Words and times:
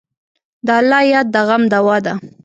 د 0.67 0.67
الله 0.79 1.01
یاد 1.13 1.27
د 1.33 1.35
غم 1.47 1.63
دوا 1.73 1.97
ده. 2.05 2.13